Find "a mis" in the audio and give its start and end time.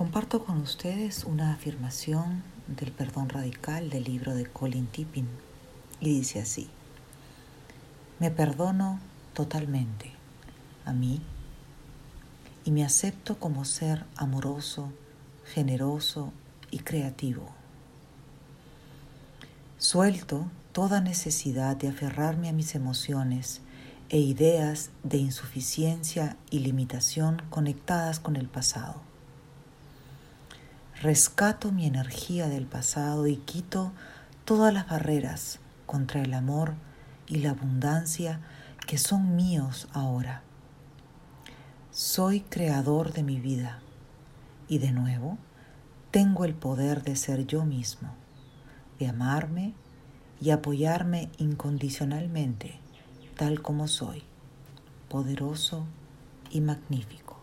22.48-22.74